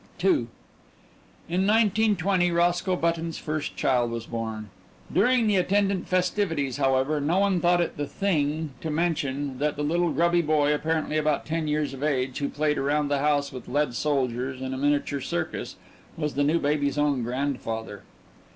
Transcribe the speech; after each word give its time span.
XI 0.19 0.47
In 1.47 1.67
1920 1.67 2.49
Roscoe 2.49 2.95
Button's 2.95 3.37
first 3.37 3.75
child 3.75 4.09
was 4.09 4.25
born. 4.25 4.71
During 5.13 5.45
the 5.45 5.57
attendant 5.57 6.07
festivities, 6.07 6.77
however, 6.77 7.21
no 7.21 7.37
one 7.37 7.61
thought 7.61 7.81
it 7.81 7.97
"the 7.97 8.07
thing" 8.07 8.71
to 8.81 8.89
mention, 8.89 9.59
that 9.59 9.75
the 9.75 9.83
little 9.83 10.11
grubby 10.11 10.41
boy, 10.41 10.73
apparently 10.73 11.17
about 11.19 11.45
ten 11.45 11.67
years 11.67 11.93
of 11.93 12.01
age 12.01 12.39
who 12.39 12.49
played 12.49 12.79
around 12.79 13.09
the 13.09 13.19
house 13.19 13.51
with 13.51 13.67
lead 13.67 13.93
soldiers 13.93 14.59
and 14.59 14.73
a 14.73 14.77
miniature 14.79 15.21
circus, 15.21 15.75
was 16.17 16.33
the 16.33 16.43
new 16.43 16.57
baby's 16.57 16.97
own 16.97 17.21
grandfather. 17.21 18.01